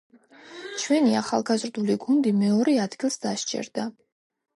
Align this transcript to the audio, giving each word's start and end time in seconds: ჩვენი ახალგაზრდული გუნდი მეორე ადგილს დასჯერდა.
ჩვენი 0.83 1.11
ახალგაზრდული 1.19 1.97
გუნდი 2.05 2.31
მეორე 2.39 2.73
ადგილს 2.87 3.19
დასჯერდა. 3.27 3.87